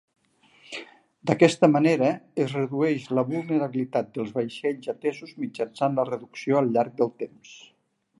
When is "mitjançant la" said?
5.45-6.07